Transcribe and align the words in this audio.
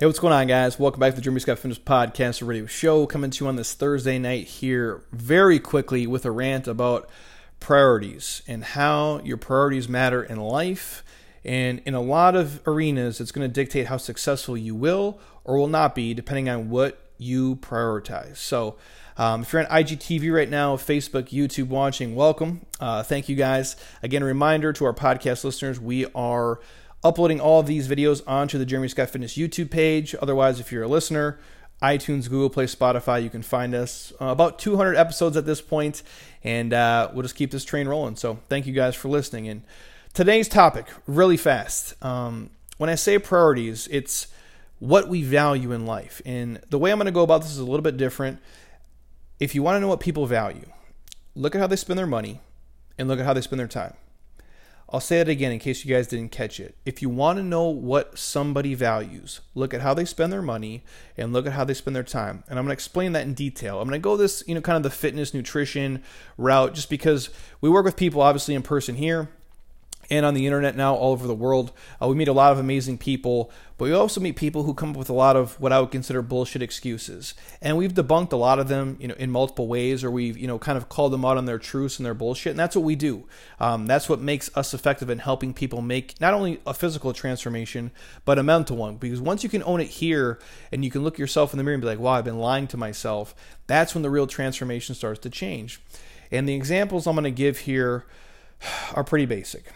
Hey, 0.00 0.06
what's 0.06 0.20
going 0.20 0.32
on, 0.32 0.46
guys? 0.46 0.78
Welcome 0.78 1.00
back 1.00 1.10
to 1.10 1.16
the 1.16 1.22
Jeremy 1.22 1.40
Scott 1.40 1.58
Fitness 1.58 1.76
Podcast 1.76 2.46
Radio 2.46 2.66
Show. 2.66 3.04
Coming 3.04 3.32
to 3.32 3.44
you 3.44 3.48
on 3.48 3.56
this 3.56 3.74
Thursday 3.74 4.16
night 4.16 4.46
here, 4.46 5.02
very 5.10 5.58
quickly 5.58 6.06
with 6.06 6.24
a 6.24 6.30
rant 6.30 6.68
about 6.68 7.10
priorities 7.58 8.40
and 8.46 8.62
how 8.62 9.18
your 9.24 9.38
priorities 9.38 9.88
matter 9.88 10.22
in 10.22 10.38
life. 10.38 11.02
And 11.44 11.82
in 11.84 11.94
a 11.94 12.00
lot 12.00 12.36
of 12.36 12.60
arenas, 12.64 13.20
it's 13.20 13.32
going 13.32 13.48
to 13.48 13.52
dictate 13.52 13.88
how 13.88 13.96
successful 13.96 14.56
you 14.56 14.76
will 14.76 15.18
or 15.42 15.58
will 15.58 15.66
not 15.66 15.96
be, 15.96 16.14
depending 16.14 16.48
on 16.48 16.70
what 16.70 17.02
you 17.18 17.56
prioritize. 17.56 18.36
So, 18.36 18.76
um, 19.16 19.42
if 19.42 19.52
you're 19.52 19.68
on 19.68 19.82
IGTV 19.82 20.32
right 20.32 20.48
now, 20.48 20.76
Facebook, 20.76 21.30
YouTube 21.30 21.70
watching, 21.70 22.14
welcome. 22.14 22.64
Uh, 22.78 23.02
thank 23.02 23.28
you 23.28 23.34
guys. 23.34 23.74
Again, 24.00 24.22
a 24.22 24.26
reminder 24.26 24.72
to 24.74 24.84
our 24.84 24.94
podcast 24.94 25.42
listeners 25.42 25.80
we 25.80 26.06
are 26.14 26.60
uploading 27.04 27.40
all 27.40 27.60
of 27.60 27.66
these 27.66 27.88
videos 27.88 28.22
onto 28.26 28.58
the 28.58 28.66
Jeremy 28.66 28.88
Scott 28.88 29.10
Fitness 29.10 29.36
YouTube 29.36 29.70
page. 29.70 30.14
Otherwise, 30.20 30.60
if 30.60 30.72
you're 30.72 30.82
a 30.82 30.88
listener, 30.88 31.38
iTunes, 31.82 32.28
Google 32.28 32.50
Play, 32.50 32.66
Spotify, 32.66 33.22
you 33.22 33.30
can 33.30 33.42
find 33.42 33.74
us. 33.74 34.12
Uh, 34.20 34.26
about 34.26 34.58
200 34.58 34.96
episodes 34.96 35.36
at 35.36 35.46
this 35.46 35.60
point, 35.60 36.02
and 36.42 36.72
uh, 36.72 37.10
we'll 37.12 37.22
just 37.22 37.36
keep 37.36 37.50
this 37.50 37.64
train 37.64 37.86
rolling. 37.86 38.16
So, 38.16 38.40
thank 38.48 38.66
you 38.66 38.72
guys 38.72 38.94
for 38.94 39.08
listening. 39.08 39.48
And 39.48 39.62
today's 40.12 40.48
topic, 40.48 40.86
really 41.06 41.36
fast. 41.36 41.94
Um, 42.04 42.50
when 42.78 42.90
I 42.90 42.96
say 42.96 43.18
priorities, 43.18 43.88
it's 43.90 44.28
what 44.78 45.08
we 45.08 45.22
value 45.22 45.72
in 45.72 45.86
life. 45.86 46.22
And 46.24 46.60
the 46.70 46.78
way 46.78 46.90
I'm 46.90 46.98
going 46.98 47.06
to 47.06 47.12
go 47.12 47.22
about 47.22 47.42
this 47.42 47.50
is 47.50 47.58
a 47.58 47.64
little 47.64 47.82
bit 47.82 47.96
different. 47.96 48.40
If 49.40 49.54
you 49.54 49.62
want 49.62 49.76
to 49.76 49.80
know 49.80 49.88
what 49.88 50.00
people 50.00 50.26
value, 50.26 50.66
look 51.34 51.54
at 51.54 51.60
how 51.60 51.66
they 51.66 51.76
spend 51.76 51.98
their 51.98 52.06
money 52.06 52.40
and 52.96 53.08
look 53.08 53.20
at 53.20 53.24
how 53.24 53.32
they 53.32 53.40
spend 53.40 53.60
their 53.60 53.68
time. 53.68 53.94
I'll 54.90 55.00
say 55.00 55.20
it 55.20 55.28
again 55.28 55.52
in 55.52 55.58
case 55.58 55.84
you 55.84 55.94
guys 55.94 56.06
didn't 56.06 56.32
catch 56.32 56.58
it. 56.58 56.74
If 56.86 57.02
you 57.02 57.10
want 57.10 57.36
to 57.36 57.42
know 57.42 57.64
what 57.68 58.18
somebody 58.18 58.74
values, 58.74 59.40
look 59.54 59.74
at 59.74 59.82
how 59.82 59.92
they 59.92 60.06
spend 60.06 60.32
their 60.32 60.40
money 60.40 60.82
and 61.16 61.30
look 61.30 61.46
at 61.46 61.52
how 61.52 61.64
they 61.64 61.74
spend 61.74 61.94
their 61.94 62.02
time. 62.02 62.42
And 62.48 62.58
I'm 62.58 62.64
going 62.64 62.70
to 62.70 62.72
explain 62.72 63.12
that 63.12 63.26
in 63.26 63.34
detail. 63.34 63.80
I'm 63.80 63.88
going 63.88 64.00
to 64.00 64.02
go 64.02 64.16
this, 64.16 64.42
you 64.46 64.54
know, 64.54 64.62
kind 64.62 64.76
of 64.76 64.82
the 64.82 64.90
fitness 64.90 65.34
nutrition 65.34 66.02
route 66.38 66.74
just 66.74 66.88
because 66.88 67.28
we 67.60 67.68
work 67.68 67.84
with 67.84 67.96
people 67.96 68.22
obviously 68.22 68.54
in 68.54 68.62
person 68.62 68.94
here 68.94 69.28
and 70.10 70.24
on 70.24 70.34
the 70.34 70.46
internet 70.46 70.76
now 70.76 70.94
all 70.94 71.12
over 71.12 71.26
the 71.26 71.34
world. 71.34 71.72
Uh, 72.00 72.08
we 72.08 72.14
meet 72.14 72.28
a 72.28 72.32
lot 72.32 72.52
of 72.52 72.58
amazing 72.58 72.98
people, 72.98 73.50
but 73.76 73.84
we 73.84 73.92
also 73.92 74.20
meet 74.20 74.36
people 74.36 74.62
who 74.62 74.72
come 74.72 74.90
up 74.90 74.96
with 74.96 75.10
a 75.10 75.14
lot 75.14 75.36
of 75.36 75.60
what 75.60 75.72
I 75.72 75.80
would 75.80 75.90
consider 75.90 76.22
bullshit 76.22 76.62
excuses. 76.62 77.34
And 77.60 77.76
we've 77.76 77.92
debunked 77.92 78.32
a 78.32 78.36
lot 78.36 78.58
of 78.58 78.68
them, 78.68 78.96
you 79.00 79.08
know, 79.08 79.14
in 79.14 79.30
multiple 79.30 79.68
ways, 79.68 80.02
or 80.02 80.10
we've, 80.10 80.36
you 80.36 80.46
know, 80.46 80.58
kind 80.58 80.78
of 80.78 80.88
called 80.88 81.12
them 81.12 81.24
out 81.24 81.36
on 81.36 81.44
their 81.44 81.58
truths 81.58 81.98
and 81.98 82.06
their 82.06 82.14
bullshit. 82.14 82.50
And 82.50 82.58
that's 82.58 82.74
what 82.74 82.84
we 82.84 82.96
do. 82.96 83.26
Um, 83.60 83.86
that's 83.86 84.08
what 84.08 84.20
makes 84.20 84.50
us 84.56 84.72
effective 84.72 85.10
in 85.10 85.18
helping 85.18 85.52
people 85.52 85.82
make 85.82 86.18
not 86.20 86.34
only 86.34 86.60
a 86.66 86.72
physical 86.72 87.12
transformation, 87.12 87.90
but 88.24 88.38
a 88.38 88.42
mental 88.42 88.76
one. 88.76 88.96
Because 88.96 89.20
once 89.20 89.42
you 89.42 89.50
can 89.50 89.62
own 89.64 89.80
it 89.80 89.88
here 89.88 90.38
and 90.72 90.84
you 90.84 90.90
can 90.90 91.04
look 91.04 91.18
yourself 91.18 91.52
in 91.52 91.58
the 91.58 91.64
mirror 91.64 91.74
and 91.74 91.82
be 91.82 91.88
like, 91.88 91.98
wow, 91.98 92.12
I've 92.12 92.24
been 92.24 92.38
lying 92.38 92.66
to 92.68 92.76
myself, 92.76 93.34
that's 93.66 93.94
when 93.94 94.02
the 94.02 94.10
real 94.10 94.26
transformation 94.26 94.94
starts 94.94 95.20
to 95.20 95.30
change. 95.30 95.80
And 96.30 96.48
the 96.48 96.54
examples 96.54 97.06
I'm 97.06 97.14
going 97.14 97.24
to 97.24 97.30
give 97.30 97.60
here 97.60 98.06
are 98.94 99.04
pretty 99.04 99.26
basic 99.26 99.72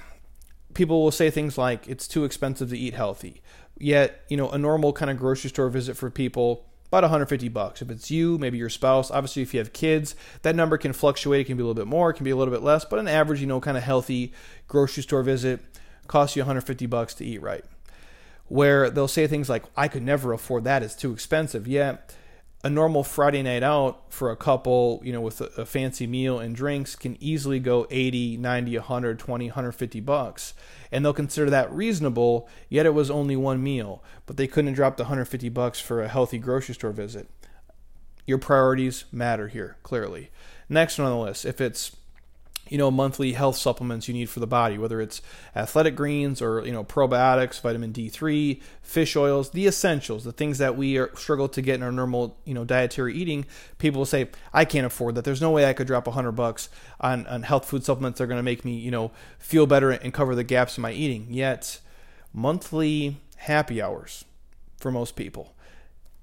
people 0.74 1.02
will 1.02 1.10
say 1.10 1.30
things 1.30 1.58
like 1.58 1.88
it's 1.88 2.08
too 2.08 2.24
expensive 2.24 2.70
to 2.70 2.78
eat 2.78 2.94
healthy. 2.94 3.42
Yet, 3.78 4.22
you 4.28 4.36
know, 4.36 4.50
a 4.50 4.58
normal 4.58 4.92
kind 4.92 5.10
of 5.10 5.18
grocery 5.18 5.50
store 5.50 5.68
visit 5.68 5.96
for 5.96 6.10
people 6.10 6.66
about 6.92 7.04
150 7.04 7.48
bucks. 7.48 7.80
If 7.80 7.90
it's 7.90 8.10
you, 8.10 8.36
maybe 8.36 8.58
your 8.58 8.68
spouse, 8.68 9.10
obviously 9.10 9.40
if 9.40 9.54
you 9.54 9.60
have 9.60 9.72
kids, 9.72 10.14
that 10.42 10.54
number 10.54 10.76
can 10.76 10.92
fluctuate. 10.92 11.40
It 11.40 11.44
can 11.44 11.56
be 11.56 11.62
a 11.62 11.66
little 11.66 11.82
bit 11.82 11.86
more, 11.86 12.10
it 12.10 12.14
can 12.14 12.24
be 12.24 12.30
a 12.30 12.36
little 12.36 12.52
bit 12.52 12.62
less, 12.62 12.84
but 12.84 12.98
an 12.98 13.08
average, 13.08 13.40
you 13.40 13.46
know, 13.46 13.60
kind 13.60 13.78
of 13.78 13.82
healthy 13.82 14.32
grocery 14.68 15.02
store 15.02 15.22
visit 15.22 15.60
costs 16.06 16.36
you 16.36 16.42
150 16.42 16.84
bucks 16.86 17.14
to 17.14 17.24
eat 17.24 17.40
right. 17.40 17.64
Where 18.48 18.90
they'll 18.90 19.08
say 19.08 19.26
things 19.26 19.48
like, 19.48 19.64
I 19.74 19.88
could 19.88 20.02
never 20.02 20.34
afford 20.34 20.64
that, 20.64 20.82
it's 20.82 20.94
too 20.94 21.12
expensive. 21.12 21.66
Yet, 21.66 22.14
a 22.64 22.70
normal 22.70 23.02
Friday 23.02 23.42
night 23.42 23.62
out 23.62 24.02
for 24.08 24.30
a 24.30 24.36
couple, 24.36 25.00
you 25.04 25.12
know, 25.12 25.20
with 25.20 25.40
a, 25.40 25.46
a, 25.60 25.66
fancy 25.66 26.06
meal 26.06 26.38
and 26.38 26.54
drinks 26.54 26.94
can 26.94 27.16
easily 27.20 27.58
go 27.58 27.88
80, 27.90 28.36
90, 28.36 28.78
120, 28.78 29.46
150 29.46 30.00
bucks. 30.00 30.54
And 30.92 31.04
they'll 31.04 31.12
consider 31.12 31.50
that 31.50 31.72
reasonable, 31.72 32.48
yet 32.68 32.86
it 32.86 32.94
was 32.94 33.10
only 33.10 33.34
one 33.34 33.62
meal. 33.62 34.02
But 34.26 34.36
they 34.36 34.46
couldn't 34.46 34.74
drop 34.74 34.96
the 34.96 35.04
150 35.04 35.48
bucks 35.48 35.80
for 35.80 36.02
a 36.02 36.08
healthy 36.08 36.38
grocery 36.38 36.74
store 36.74 36.92
visit. 36.92 37.28
Your 38.26 38.38
priorities 38.38 39.06
matter 39.10 39.48
here, 39.48 39.76
clearly. 39.82 40.30
Next 40.68 40.98
one 40.98 41.08
on 41.08 41.18
the 41.18 41.24
list, 41.24 41.44
if 41.44 41.60
it's 41.60 41.96
you 42.72 42.78
know 42.78 42.90
monthly 42.90 43.32
health 43.32 43.56
supplements 43.56 44.08
you 44.08 44.14
need 44.14 44.30
for 44.30 44.40
the 44.40 44.46
body 44.46 44.78
whether 44.78 45.00
it's 45.00 45.20
athletic 45.54 45.94
greens 45.94 46.40
or 46.40 46.64
you 46.64 46.72
know 46.72 46.82
probiotics 46.82 47.60
vitamin 47.60 47.92
d3 47.92 48.60
fish 48.80 49.14
oils 49.14 49.50
the 49.50 49.66
essentials 49.66 50.24
the 50.24 50.32
things 50.32 50.58
that 50.58 50.76
we 50.76 50.96
are, 50.96 51.14
struggle 51.14 51.48
to 51.48 51.62
get 51.62 51.74
in 51.76 51.82
our 51.82 51.92
normal 51.92 52.38
you 52.44 52.54
know 52.54 52.64
dietary 52.64 53.14
eating. 53.14 53.44
People 53.78 54.00
will 54.00 54.06
say 54.06 54.28
i 54.52 54.64
can't 54.64 54.86
afford 54.86 55.14
that. 55.14 55.24
There's 55.24 55.40
no 55.40 55.50
way 55.50 55.66
i 55.66 55.72
could 55.72 55.86
drop 55.86 56.06
100 56.06 56.32
bucks 56.32 56.68
on, 57.00 57.26
on 57.26 57.42
health 57.42 57.66
food 57.66 57.84
supplements 57.84 58.18
that 58.18 58.24
are 58.24 58.28
going 58.28 58.38
to 58.38 58.42
make 58.42 58.64
me 58.64 58.74
you 58.74 58.90
know 58.90 59.10
feel 59.38 59.66
better 59.66 59.90
and 59.90 60.14
cover 60.14 60.34
the 60.34 60.44
gaps 60.44 60.78
in 60.78 60.82
my 60.82 60.92
eating. 60.92 61.26
Yet 61.30 61.80
monthly 62.32 63.18
happy 63.36 63.82
hours 63.82 64.24
for 64.78 64.90
most 64.90 65.16
people 65.16 65.51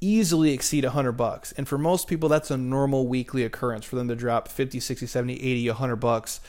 easily 0.02 0.52
exceed 0.54 0.84
100 0.84 1.14
bucks. 1.14 1.52
And 1.54 1.68
for 1.68 1.78
most 1.78 2.08
people 2.08 2.30
that's 2.30 2.52
a 2.52 2.58
normal 2.58 3.08
weekly 3.08 3.44
occurrence 3.44 3.86
for 3.86 3.96
them 3.96 4.08
to 4.08 4.16
drop 4.16 4.48
50, 4.48 4.80
60, 4.80 5.06
70, 5.06 5.34
80, 5.34 5.68
100 5.70 5.96
bucks 5.98 6.40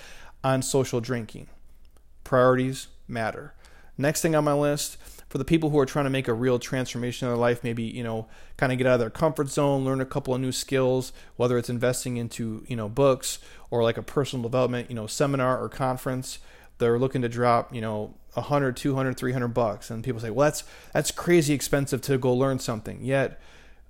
on 0.42 0.62
social 0.62 1.00
drinking. 1.00 1.48
Priorities 2.24 2.88
matter. 3.08 3.54
Next 3.98 4.22
thing 4.22 4.34
on 4.34 4.44
my 4.44 4.54
list, 4.54 4.96
for 5.28 5.38
the 5.38 5.44
people 5.44 5.70
who 5.70 5.78
are 5.78 5.86
trying 5.86 6.06
to 6.06 6.10
make 6.10 6.26
a 6.26 6.34
real 6.34 6.58
transformation 6.58 7.28
in 7.28 7.32
their 7.32 7.40
life, 7.40 7.62
maybe, 7.62 7.84
you 7.84 8.02
know, 8.02 8.26
kind 8.56 8.72
of 8.72 8.78
get 8.78 8.86
out 8.86 8.94
of 8.94 9.00
their 9.00 9.10
comfort 9.10 9.48
zone, 9.48 9.84
learn 9.84 10.00
a 10.00 10.06
couple 10.06 10.34
of 10.34 10.40
new 10.40 10.50
skills, 10.50 11.12
whether 11.36 11.56
it's 11.56 11.70
investing 11.70 12.16
into, 12.16 12.64
you 12.66 12.74
know, 12.74 12.88
books 12.88 13.38
or 13.70 13.84
like 13.84 13.96
a 13.96 14.02
personal 14.02 14.42
development, 14.42 14.90
you 14.90 14.96
know, 14.96 15.06
seminar 15.06 15.62
or 15.62 15.68
conference, 15.68 16.40
they're 16.80 16.98
looking 16.98 17.22
to 17.22 17.28
drop, 17.28 17.72
you 17.72 17.80
know, 17.80 18.14
100, 18.34 18.76
200, 18.76 19.16
300 19.16 19.48
bucks. 19.48 19.90
And 19.90 20.02
people 20.02 20.20
say, 20.20 20.30
well, 20.30 20.46
that's, 20.46 20.64
that's 20.92 21.10
crazy 21.10 21.54
expensive 21.54 22.00
to 22.02 22.18
go 22.18 22.32
learn 22.32 22.58
something. 22.58 23.02
Yet 23.02 23.40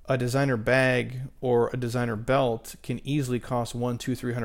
a 0.07 0.19
designer 0.19 0.57
bag 0.57 1.21
or 1.41 1.71
a 1.73 1.77
designer 1.77 2.17
belt 2.17 2.75
can 2.83 3.01
easily 3.05 3.39
cost 3.39 3.75
one, 3.75 3.99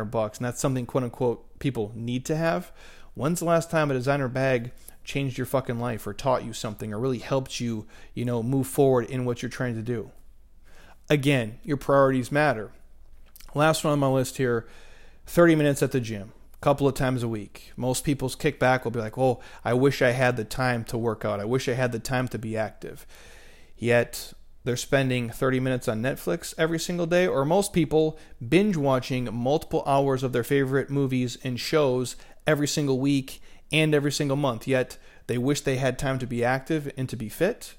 bucks. 0.05 0.37
And 0.37 0.45
that's 0.45 0.61
something 0.61 0.85
quote 0.85 1.03
unquote 1.03 1.59
people 1.59 1.91
need 1.95 2.25
to 2.25 2.35
have. 2.35 2.71
When's 3.15 3.39
the 3.39 3.45
last 3.45 3.71
time 3.71 3.89
a 3.89 3.93
designer 3.93 4.27
bag 4.27 4.71
changed 5.03 5.37
your 5.37 5.45
fucking 5.45 5.79
life 5.79 6.05
or 6.05 6.13
taught 6.13 6.43
you 6.43 6.53
something 6.53 6.93
or 6.93 6.99
really 6.99 7.19
helped 7.19 7.59
you, 7.59 7.87
you 8.13 8.25
know, 8.25 8.43
move 8.43 8.67
forward 8.67 9.09
in 9.09 9.25
what 9.25 9.41
you're 9.41 9.49
trying 9.49 9.75
to 9.75 9.81
do? 9.81 10.11
Again, 11.09 11.59
your 11.63 11.77
priorities 11.77 12.31
matter. 12.31 12.71
Last 13.53 13.83
one 13.83 13.93
on 13.93 13.99
my 13.99 14.07
list 14.07 14.37
here 14.37 14.67
30 15.27 15.55
minutes 15.55 15.81
at 15.81 15.91
the 15.91 15.99
gym 15.99 16.33
couple 16.61 16.87
of 16.87 16.93
times 16.93 17.23
a 17.23 17.27
week. 17.27 17.71
Most 17.75 18.03
people's 18.03 18.35
kickback 18.35 18.83
will 18.83 18.91
be 18.91 18.99
like, 18.99 19.17
"Oh, 19.17 19.39
I 19.63 19.73
wish 19.73 20.01
I 20.01 20.11
had 20.11 20.37
the 20.37 20.43
time 20.43 20.83
to 20.85 20.97
work 20.97 21.25
out. 21.25 21.39
I 21.39 21.45
wish 21.45 21.67
I 21.67 21.73
had 21.73 21.91
the 21.91 21.99
time 21.99 22.27
to 22.29 22.39
be 22.39 22.57
active." 22.57 23.05
Yet 23.77 24.33
they're 24.63 24.77
spending 24.77 25.29
30 25.29 25.59
minutes 25.59 25.87
on 25.87 26.01
Netflix 26.01 26.53
every 26.57 26.79
single 26.79 27.05
day, 27.05 27.27
or 27.27 27.45
most 27.45 27.71
people 27.71 28.17
binge 28.47 28.75
watching 28.75 29.29
multiple 29.31 29.83
hours 29.85 30.23
of 30.23 30.33
their 30.33 30.43
favorite 30.43 30.89
movies 30.89 31.37
and 31.43 31.59
shows 31.59 32.15
every 32.47 32.67
single 32.67 32.99
week 32.99 33.41
and 33.71 33.93
every 33.93 34.11
single 34.11 34.37
month. 34.37 34.67
Yet 34.67 34.97
they 35.27 35.37
wish 35.37 35.61
they 35.61 35.77
had 35.77 35.99
time 35.99 36.19
to 36.19 36.27
be 36.27 36.43
active 36.43 36.91
and 36.97 37.07
to 37.09 37.15
be 37.15 37.29
fit 37.29 37.75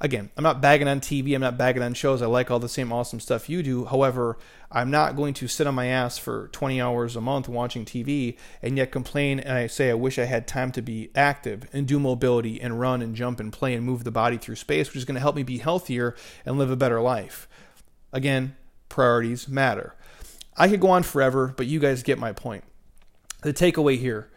again, 0.00 0.30
I'm 0.36 0.42
not 0.42 0.60
bagging 0.60 0.88
on 0.88 1.00
TV, 1.00 1.34
I'm 1.34 1.40
not 1.40 1.58
bagging 1.58 1.82
on 1.82 1.94
shows. 1.94 2.22
I 2.22 2.26
like 2.26 2.50
all 2.50 2.58
the 2.58 2.68
same 2.68 2.92
awesome 2.92 3.20
stuff 3.20 3.48
you 3.48 3.62
do. 3.62 3.84
However, 3.86 4.38
I'm 4.70 4.90
not 4.90 5.16
going 5.16 5.34
to 5.34 5.48
sit 5.48 5.66
on 5.66 5.74
my 5.74 5.86
ass 5.86 6.18
for 6.18 6.48
20 6.48 6.80
hours 6.80 7.16
a 7.16 7.20
month 7.20 7.48
watching 7.48 7.84
TV 7.84 8.36
and 8.62 8.76
yet 8.76 8.90
complain 8.90 9.38
and 9.38 9.56
I 9.56 9.66
say 9.66 9.90
I 9.90 9.94
wish 9.94 10.18
I 10.18 10.24
had 10.24 10.46
time 10.46 10.72
to 10.72 10.82
be 10.82 11.10
active 11.14 11.68
and 11.72 11.86
do 11.86 11.98
mobility 11.98 12.60
and 12.60 12.80
run 12.80 13.02
and 13.02 13.14
jump 13.14 13.40
and 13.40 13.52
play 13.52 13.74
and 13.74 13.84
move 13.84 14.04
the 14.04 14.10
body 14.10 14.36
through 14.36 14.56
space, 14.56 14.88
which 14.88 14.96
is 14.96 15.04
going 15.04 15.14
to 15.14 15.20
help 15.20 15.36
me 15.36 15.42
be 15.42 15.58
healthier 15.58 16.14
and 16.44 16.58
live 16.58 16.70
a 16.70 16.76
better 16.76 17.00
life. 17.00 17.48
Again, 18.12 18.56
priorities 18.88 19.48
matter. 19.48 19.94
I 20.56 20.68
could 20.68 20.80
go 20.80 20.90
on 20.90 21.02
forever, 21.02 21.52
but 21.56 21.66
you 21.66 21.80
guys 21.80 22.02
get 22.02 22.18
my 22.18 22.32
point. 22.32 22.64
The 23.42 23.52
takeaway 23.52 23.98
here 23.98 24.30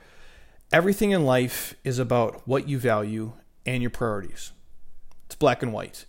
everything 0.71 1.11
in 1.11 1.25
life 1.25 1.75
is 1.83 1.97
about 1.99 2.47
what 2.47 2.67
you 2.67 2.77
value 2.77 3.33
and 3.65 3.81
your 3.81 3.89
priorities. 3.89 4.51
It's 5.29 5.35
black 5.35 5.61
and 5.61 5.71
white. 5.71 6.05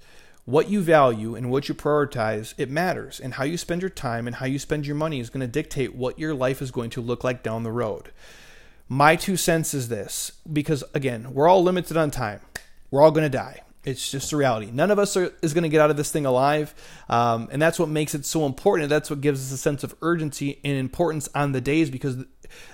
What 0.47 0.71
you 0.71 0.81
value 0.81 1.35
and 1.35 1.51
what 1.51 1.69
you 1.69 1.75
prioritize, 1.75 2.55
it 2.57 2.71
matters. 2.71 3.21
And 3.21 3.35
how 3.35 3.45
you 3.45 3.59
spend 3.59 3.83
your 3.83 3.91
time 3.91 4.27
and 4.27 4.37
how 4.37 4.47
you 4.47 4.59
spend 4.59 4.87
your 4.87 4.97
money 4.97 5.21
is 5.21 5.29
going 5.29 5.43
to 5.43 5.47
dictate 5.47 5.95
what 5.95 6.19
your 6.19 6.33
life 6.33 6.63
is 6.63 6.71
going 6.71 6.89
to 6.91 7.03
look 7.03 7.23
like 7.23 7.43
down 7.43 7.63
the 7.63 7.71
road. 7.71 8.13
My 8.89 9.15
two 9.15 9.37
cents 9.37 9.75
is 9.75 9.91
this 9.91 10.33
because, 10.51 10.83
again, 10.95 11.35
we're 11.35 11.49
all 11.49 11.63
limited 11.63 11.99
on 11.99 12.11
time. 12.11 12.41
We're 12.91 13.03
all 13.03 13.11
going 13.11 13.31
to 13.31 13.37
die. 13.37 13.61
It's 13.85 14.11
just 14.11 14.33
a 14.33 14.39
reality. 14.39 14.71
None 14.73 14.91
of 14.91 14.99
us 14.99 15.19
are, 15.19 15.35
is 15.43 15.53
going 15.53 15.65
to 15.65 15.69
get 15.69 15.83
out 15.83 15.91
of 15.91 15.99
this 15.99 16.11
thing 16.11 16.25
alive. 16.25 16.75
Um, 17.11 17.51
and 17.53 17.61
that's 17.61 17.79
what 17.79 17.91
makes 17.91 18.15
it 18.15 18.25
so 18.25 18.47
important. 18.47 18.89
That's 18.89 19.11
what 19.11 19.21
gives 19.21 19.41
us 19.41 19.53
a 19.53 19.59
sense 19.59 19.85
of 19.85 19.95
urgency 20.01 20.61
and 20.65 20.79
importance 20.79 21.29
on 21.35 21.53
the 21.53 21.61
days 21.61 21.91
because 21.91 22.25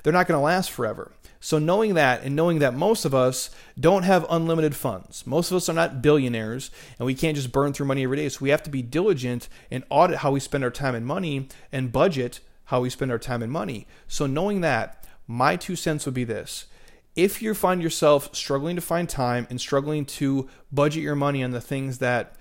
they're 0.03 0.13
not 0.13 0.27
going 0.27 0.39
to 0.39 0.45
last 0.45 0.71
forever. 0.71 1.13
So, 1.41 1.59
knowing 1.59 1.95
that 1.95 2.23
and 2.23 2.35
knowing 2.35 2.59
that 2.59 2.75
most 2.75 3.05
of 3.05 3.15
us 3.15 3.51
don't 3.79 4.03
have 4.03 4.27
unlimited 4.29 4.75
funds, 4.75 5.27
most 5.27 5.51
of 5.51 5.57
us 5.57 5.69
are 5.69 5.75
not 5.75 6.03
billionaires, 6.03 6.71
and 6.99 7.07
we 7.07 7.15
can't 7.15 7.37
just 7.37 7.53
burn 7.53 7.73
through 7.73 7.87
money 7.87 8.05
every 8.05 8.17
day. 8.17 8.29
So, 8.29 8.39
we 8.41 8.51
have 8.51 8.63
to 8.65 8.71
be 8.71 8.83
diligent 8.83 9.49
and 9.71 9.85
audit 9.91 10.19
how 10.19 10.33
we 10.33 10.41
spend 10.41 10.65
our 10.65 10.71
time 10.71 10.95
and 10.95 11.07
money 11.07 11.49
and 11.71 11.93
budget 11.93 12.41
how 12.65 12.81
we 12.81 12.91
spend 12.91 13.13
our 13.13 13.19
time 13.19 13.43
and 13.43 13.53
money. 13.53 13.87
So, 14.09 14.27
knowing 14.27 14.61
that, 14.63 15.05
my 15.27 15.57
two 15.57 15.77
cents 15.77 16.05
would 16.05 16.15
be 16.15 16.25
this. 16.25 16.67
If 17.15 17.41
you 17.41 17.55
find 17.55 17.83
yourself 17.83 18.35
struggling 18.35 18.77
to 18.77 18.83
find 18.83 19.09
time 19.09 19.47
and 19.49 19.61
struggling 19.61 20.05
to 20.05 20.49
budget 20.71 21.03
your 21.03 21.17
money 21.17 21.43
on 21.43 21.51
the 21.51 21.61
things 21.61 21.99
that 21.99 22.35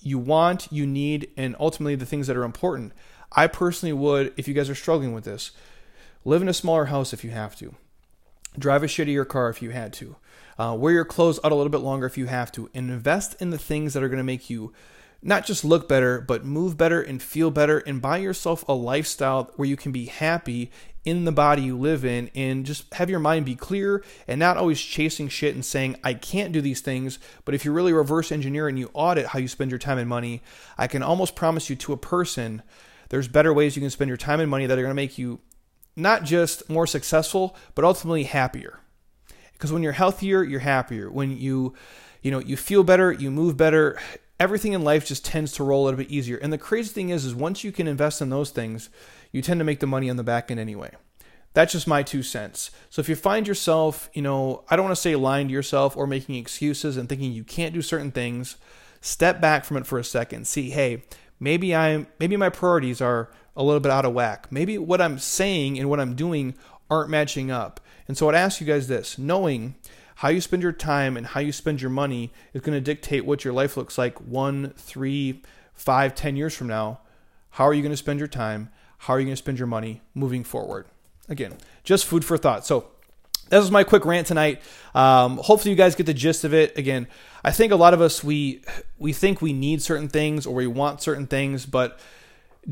you 0.00 0.18
want, 0.18 0.68
you 0.70 0.86
need, 0.86 1.30
and 1.36 1.56
ultimately 1.58 1.94
the 1.94 2.06
things 2.06 2.26
that 2.26 2.36
are 2.36 2.44
important, 2.44 2.92
I 3.32 3.46
personally 3.46 3.92
would, 3.92 4.32
if 4.36 4.48
you 4.48 4.54
guys 4.54 4.70
are 4.70 4.74
struggling 4.74 5.12
with 5.12 5.24
this, 5.24 5.52
live 6.24 6.42
in 6.42 6.48
a 6.48 6.54
smaller 6.54 6.86
house 6.86 7.12
if 7.12 7.24
you 7.24 7.30
have 7.30 7.56
to. 7.56 7.74
Drive 8.58 8.82
a 8.82 8.86
shittier 8.86 9.26
car 9.26 9.50
if 9.50 9.62
you 9.62 9.70
had 9.70 9.92
to, 9.94 10.16
uh, 10.58 10.76
wear 10.78 10.92
your 10.92 11.04
clothes 11.04 11.38
out 11.44 11.52
a 11.52 11.54
little 11.54 11.70
bit 11.70 11.78
longer 11.80 12.06
if 12.06 12.18
you 12.18 12.26
have 12.26 12.50
to, 12.52 12.70
invest 12.74 13.40
in 13.40 13.50
the 13.50 13.58
things 13.58 13.94
that 13.94 14.02
are 14.02 14.08
going 14.08 14.18
to 14.18 14.24
make 14.24 14.50
you 14.50 14.72
not 15.22 15.44
just 15.44 15.64
look 15.64 15.88
better, 15.88 16.20
but 16.20 16.44
move 16.44 16.76
better 16.76 17.02
and 17.02 17.20
feel 17.20 17.50
better, 17.50 17.78
and 17.78 18.00
buy 18.00 18.18
yourself 18.18 18.64
a 18.68 18.72
lifestyle 18.72 19.50
where 19.56 19.68
you 19.68 19.76
can 19.76 19.90
be 19.90 20.06
happy 20.06 20.70
in 21.04 21.24
the 21.24 21.32
body 21.32 21.62
you 21.62 21.76
live 21.76 22.04
in 22.04 22.30
and 22.34 22.66
just 22.66 22.92
have 22.94 23.08
your 23.08 23.18
mind 23.18 23.46
be 23.46 23.54
clear 23.54 24.04
and 24.26 24.38
not 24.38 24.56
always 24.56 24.80
chasing 24.80 25.28
shit 25.28 25.54
and 25.54 25.64
saying, 25.64 25.96
I 26.04 26.14
can't 26.14 26.52
do 26.52 26.60
these 26.60 26.80
things. 26.80 27.18
But 27.44 27.54
if 27.54 27.64
you 27.64 27.72
really 27.72 27.92
reverse 27.92 28.30
engineer 28.30 28.68
and 28.68 28.78
you 28.78 28.90
audit 28.92 29.28
how 29.28 29.38
you 29.38 29.48
spend 29.48 29.70
your 29.70 29.78
time 29.78 29.98
and 29.98 30.08
money, 30.08 30.42
I 30.76 30.86
can 30.86 31.02
almost 31.02 31.34
promise 31.34 31.70
you 31.70 31.76
to 31.76 31.92
a 31.92 31.96
person, 31.96 32.62
there's 33.08 33.26
better 33.26 33.54
ways 33.54 33.74
you 33.74 33.80
can 33.80 33.90
spend 33.90 34.08
your 34.08 34.18
time 34.18 34.40
and 34.40 34.50
money 34.50 34.66
that 34.66 34.78
are 34.78 34.82
going 34.82 34.90
to 34.90 34.94
make 34.94 35.18
you 35.18 35.40
not 35.98 36.24
just 36.24 36.68
more 36.70 36.86
successful, 36.86 37.56
but 37.74 37.84
ultimately 37.84 38.24
happier. 38.24 38.80
Because 39.52 39.72
when 39.72 39.82
you're 39.82 39.92
healthier, 39.92 40.42
you're 40.44 40.60
happier. 40.60 41.10
When 41.10 41.36
you, 41.36 41.74
you 42.22 42.30
know, 42.30 42.38
you 42.38 42.56
feel 42.56 42.84
better, 42.84 43.12
you 43.12 43.30
move 43.30 43.56
better, 43.56 43.98
everything 44.38 44.72
in 44.72 44.84
life 44.84 45.06
just 45.06 45.24
tends 45.24 45.52
to 45.52 45.64
roll 45.64 45.82
a 45.82 45.86
little 45.86 45.98
bit 45.98 46.10
easier. 46.10 46.36
And 46.36 46.52
the 46.52 46.58
crazy 46.58 46.90
thing 46.90 47.10
is, 47.10 47.24
is 47.24 47.34
once 47.34 47.64
you 47.64 47.72
can 47.72 47.88
invest 47.88 48.22
in 48.22 48.30
those 48.30 48.50
things, 48.50 48.88
you 49.32 49.42
tend 49.42 49.60
to 49.60 49.64
make 49.64 49.80
the 49.80 49.86
money 49.86 50.08
on 50.08 50.16
the 50.16 50.22
back 50.22 50.50
end 50.50 50.60
anyway. 50.60 50.92
That's 51.54 51.72
just 51.72 51.88
my 51.88 52.02
two 52.02 52.22
cents. 52.22 52.70
So 52.88 53.00
if 53.00 53.08
you 53.08 53.16
find 53.16 53.48
yourself, 53.48 54.08
you 54.12 54.22
know, 54.22 54.64
I 54.68 54.76
don't 54.76 54.84
want 54.84 54.94
to 54.94 55.02
say 55.02 55.16
lying 55.16 55.48
to 55.48 55.52
yourself 55.52 55.96
or 55.96 56.06
making 56.06 56.36
excuses 56.36 56.96
and 56.96 57.08
thinking 57.08 57.32
you 57.32 57.42
can't 57.42 57.74
do 57.74 57.82
certain 57.82 58.12
things, 58.12 58.56
step 59.00 59.40
back 59.40 59.64
from 59.64 59.76
it 59.76 59.86
for 59.86 59.98
a 59.98 60.04
second. 60.04 60.46
See, 60.46 60.70
hey, 60.70 61.02
maybe 61.40 61.74
I'm 61.74 62.06
maybe 62.18 62.36
my 62.36 62.48
priorities 62.48 63.00
are 63.00 63.30
a 63.56 63.62
little 63.62 63.80
bit 63.80 63.92
out 63.92 64.04
of 64.04 64.14
whack. 64.14 64.48
Maybe 64.50 64.78
what 64.78 65.00
I'm 65.00 65.18
saying 65.18 65.78
and 65.78 65.90
what 65.90 66.00
I'm 66.00 66.14
doing 66.14 66.54
aren't 66.90 67.10
matching 67.10 67.50
up. 67.50 67.80
And 68.06 68.16
so 68.16 68.28
I'd 68.28 68.34
ask 68.34 68.60
you 68.60 68.66
guys 68.66 68.88
this 68.88 69.18
knowing 69.18 69.74
how 70.16 70.28
you 70.28 70.40
spend 70.40 70.62
your 70.62 70.72
time 70.72 71.16
and 71.16 71.26
how 71.26 71.40
you 71.40 71.52
spend 71.52 71.80
your 71.80 71.90
money 71.90 72.32
is 72.52 72.60
going 72.60 72.76
to 72.76 72.80
dictate 72.80 73.24
what 73.24 73.44
your 73.44 73.52
life 73.52 73.76
looks 73.76 73.98
like 73.98 74.18
one, 74.20 74.72
three, 74.76 75.42
five, 75.74 76.14
ten 76.14 76.36
years 76.36 76.56
from 76.56 76.66
now. 76.66 77.00
How 77.50 77.64
are 77.64 77.74
you 77.74 77.82
going 77.82 77.92
to 77.92 77.96
spend 77.96 78.18
your 78.18 78.28
time? 78.28 78.70
How 78.98 79.14
are 79.14 79.20
you 79.20 79.26
going 79.26 79.34
to 79.34 79.42
spend 79.42 79.58
your 79.58 79.68
money 79.68 80.02
moving 80.14 80.44
forward? 80.44 80.86
Again, 81.28 81.56
just 81.84 82.06
food 82.06 82.24
for 82.24 82.36
thought. 82.36 82.66
So 82.66 82.88
that 83.50 83.58
was 83.58 83.70
my 83.70 83.84
quick 83.84 84.04
rant 84.04 84.26
tonight. 84.26 84.60
Um, 84.94 85.38
hopefully, 85.38 85.70
you 85.70 85.76
guys 85.76 85.94
get 85.94 86.06
the 86.06 86.14
gist 86.14 86.44
of 86.44 86.54
it. 86.54 86.76
Again, 86.76 87.06
I 87.44 87.50
think 87.50 87.72
a 87.72 87.76
lot 87.76 87.94
of 87.94 88.00
us 88.00 88.22
we 88.24 88.62
we 88.98 89.12
think 89.12 89.40
we 89.40 89.52
need 89.52 89.82
certain 89.82 90.08
things 90.08 90.46
or 90.46 90.54
we 90.54 90.66
want 90.66 91.02
certain 91.02 91.26
things, 91.26 91.66
but 91.66 91.98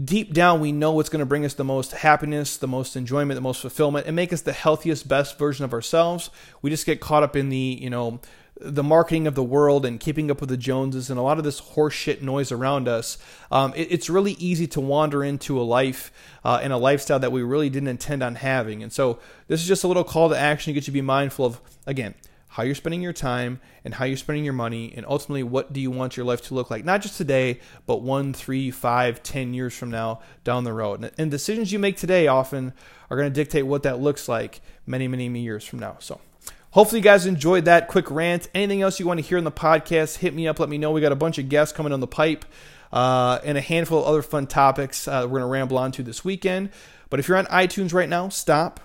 deep 0.04 0.34
down 0.34 0.60
we 0.60 0.72
know 0.72 0.92
what's 0.92 1.08
going 1.08 1.20
to 1.20 1.26
bring 1.26 1.44
us 1.44 1.54
the 1.54 1.64
most 1.64 1.92
happiness, 1.92 2.56
the 2.56 2.68
most 2.68 2.96
enjoyment, 2.96 3.36
the 3.36 3.40
most 3.40 3.60
fulfillment, 3.60 4.06
and 4.06 4.14
make 4.14 4.32
us 4.32 4.42
the 4.42 4.52
healthiest, 4.52 5.08
best 5.08 5.38
version 5.38 5.64
of 5.64 5.72
ourselves. 5.72 6.30
We 6.62 6.70
just 6.70 6.86
get 6.86 7.00
caught 7.00 7.22
up 7.22 7.36
in 7.36 7.48
the, 7.48 7.78
you 7.80 7.90
know, 7.90 8.20
the 8.60 8.82
marketing 8.82 9.26
of 9.26 9.34
the 9.34 9.44
world 9.44 9.84
and 9.84 10.00
keeping 10.00 10.30
up 10.30 10.40
with 10.40 10.48
the 10.48 10.56
Joneses 10.56 11.10
and 11.10 11.18
a 11.18 11.22
lot 11.22 11.38
of 11.38 11.44
this 11.44 11.60
horseshit 11.60 12.22
noise 12.22 12.50
around 12.50 12.88
us. 12.88 13.18
Um, 13.50 13.72
it, 13.76 13.92
it's 13.92 14.08
really 14.08 14.32
easy 14.32 14.66
to 14.68 14.80
wander 14.80 15.22
into 15.22 15.60
a 15.60 15.62
life 15.62 16.10
uh, 16.44 16.60
and 16.62 16.72
a 16.72 16.78
lifestyle 16.78 17.18
that 17.18 17.32
we 17.32 17.42
really 17.42 17.68
didn't 17.68 17.88
intend 17.88 18.22
on 18.22 18.36
having. 18.36 18.82
And 18.82 18.92
so 18.92 19.18
this 19.48 19.60
is 19.60 19.68
just 19.68 19.84
a 19.84 19.88
little 19.88 20.04
call 20.04 20.30
to 20.30 20.38
action 20.38 20.70
to 20.70 20.74
get 20.74 20.86
you 20.86 20.92
to 20.92 20.92
be 20.92 21.02
mindful 21.02 21.44
of, 21.44 21.60
again, 21.86 22.14
how 22.48 22.62
you're 22.62 22.74
spending 22.74 23.02
your 23.02 23.12
time 23.12 23.60
and 23.84 23.92
how 23.92 24.06
you're 24.06 24.16
spending 24.16 24.42
your 24.42 24.54
money, 24.54 24.90
and 24.96 25.04
ultimately, 25.06 25.42
what 25.42 25.74
do 25.74 25.80
you 25.80 25.90
want 25.90 26.16
your 26.16 26.24
life 26.24 26.40
to 26.40 26.54
look 26.54 26.70
like? 26.70 26.86
Not 26.86 27.02
just 27.02 27.18
today, 27.18 27.60
but 27.84 28.00
one, 28.00 28.32
three, 28.32 28.70
five, 28.70 29.22
ten 29.22 29.52
years 29.52 29.76
from 29.76 29.90
now 29.90 30.20
down 30.42 30.64
the 30.64 30.72
road. 30.72 31.12
And 31.18 31.30
decisions 31.30 31.70
you 31.70 31.78
make 31.78 31.98
today 31.98 32.28
often 32.28 32.72
are 33.10 33.16
going 33.18 33.30
to 33.30 33.34
dictate 33.34 33.66
what 33.66 33.82
that 33.82 34.00
looks 34.00 34.26
like 34.26 34.62
many, 34.86 35.06
many, 35.06 35.28
many 35.28 35.40
years 35.40 35.66
from 35.66 35.80
now. 35.80 35.96
So, 35.98 36.18
Hopefully, 36.76 36.98
you 36.98 37.04
guys 37.04 37.24
enjoyed 37.24 37.64
that 37.64 37.88
quick 37.88 38.10
rant. 38.10 38.50
Anything 38.54 38.82
else 38.82 39.00
you 39.00 39.06
want 39.06 39.18
to 39.18 39.24
hear 39.24 39.38
in 39.38 39.44
the 39.44 39.50
podcast, 39.50 40.18
hit 40.18 40.34
me 40.34 40.46
up. 40.46 40.60
Let 40.60 40.68
me 40.68 40.76
know. 40.76 40.90
We 40.90 41.00
got 41.00 41.10
a 41.10 41.16
bunch 41.16 41.38
of 41.38 41.48
guests 41.48 41.74
coming 41.74 41.90
on 41.90 42.00
the 42.00 42.06
pipe 42.06 42.44
uh, 42.92 43.38
and 43.42 43.56
a 43.56 43.62
handful 43.62 44.00
of 44.00 44.04
other 44.04 44.20
fun 44.20 44.46
topics 44.46 45.08
uh, 45.08 45.22
we're 45.22 45.38
going 45.38 45.40
to 45.40 45.46
ramble 45.46 45.78
on 45.78 45.90
to 45.92 46.02
this 46.02 46.22
weekend. 46.22 46.68
But 47.08 47.18
if 47.18 47.28
you're 47.28 47.38
on 47.38 47.46
iTunes 47.46 47.94
right 47.94 48.10
now, 48.10 48.28
stop, 48.28 48.80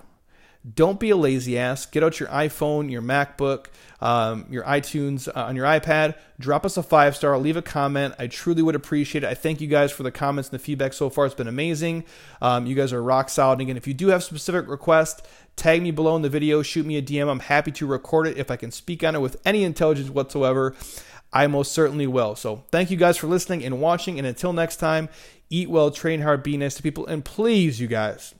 don't 0.70 1.00
be 1.00 1.10
a 1.10 1.16
lazy 1.16 1.58
ass. 1.58 1.88
Get 1.88 2.04
out 2.04 2.20
your 2.20 2.30
iPhone, 2.30 2.92
your 2.92 3.02
MacBook, 3.02 3.68
um, 4.00 4.46
your 4.50 4.64
iTunes 4.64 5.28
uh, 5.28 5.46
on 5.46 5.56
your 5.56 5.66
iPad. 5.66 6.16
Drop 6.40 6.66
us 6.66 6.78
a 6.78 6.84
five 6.84 7.16
star. 7.16 7.38
Leave 7.38 7.58
a 7.58 7.64
comment. 7.64 8.14
I 8.20 8.28
truly 8.28 8.62
would 8.62 8.76
appreciate 8.76 9.24
it. 9.24 9.28
I 9.28 9.34
thank 9.34 9.60
you 9.60 9.68
guys 9.68 9.92
for 9.92 10.04
the 10.04 10.12
comments 10.12 10.50
and 10.50 10.60
the 10.60 10.64
feedback 10.64 10.94
so 10.94 11.10
far. 11.10 11.26
It's 11.26 11.34
been 11.34 11.48
amazing. 11.48 12.04
Um, 12.42 12.68
you 12.68 12.76
guys 12.76 12.94
are 12.94 13.02
rock 13.02 13.30
solid. 13.30 13.54
And 13.54 13.62
again, 13.62 13.78
if 13.78 13.88
you 13.88 13.96
do 13.96 14.10
have 14.10 14.24
specific 14.24 14.68
requests, 14.68 15.28
tag 15.56 15.82
me 15.82 15.90
below 15.90 16.16
in 16.16 16.22
the 16.22 16.30
video. 16.30 16.62
Shoot 16.62 16.86
me 16.86 16.98
a 16.98 17.02
DM. 17.02 17.28
I'm 17.28 17.40
happy 17.40 17.72
to 17.72 17.88
record 17.88 18.28
it 18.28 18.38
if 18.38 18.52
I 18.52 18.56
can 18.56 18.72
speak 18.72 19.04
on 19.04 19.16
it 19.16 19.22
with 19.22 19.42
any 19.44 19.64
intelligence 19.64 20.12
whatsoever. 20.12 20.76
I 21.34 21.48
most 21.48 21.72
certainly 21.72 22.06
will. 22.06 22.36
So 22.36 22.66
thank 22.72 22.92
you 22.92 22.98
guys 22.98 23.18
for 23.18 23.26
listening 23.26 23.64
and 23.64 23.82
watching. 23.82 24.20
And 24.20 24.28
until 24.28 24.54
next 24.54 24.76
time, 24.76 25.10
eat 25.50 25.72
well, 25.72 25.90
train 25.90 26.22
hard, 26.22 26.44
be 26.44 26.56
nice 26.56 26.76
to 26.76 26.84
people, 26.84 27.08
and 27.08 27.26
please, 27.26 27.80
you 27.80 27.88
guys 27.88 28.36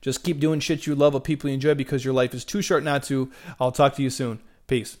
just 0.00 0.24
keep 0.24 0.40
doing 0.40 0.60
shit 0.60 0.86
you 0.86 0.94
love 0.94 1.14
with 1.14 1.24
people 1.24 1.48
you 1.50 1.54
enjoy 1.54 1.74
because 1.74 2.04
your 2.04 2.14
life 2.14 2.34
is 2.34 2.44
too 2.44 2.62
short 2.62 2.84
not 2.84 3.02
to. 3.04 3.30
I'll 3.60 3.72
talk 3.72 3.94
to 3.96 4.02
you 4.02 4.10
soon. 4.10 4.40
Peace. 4.66 4.98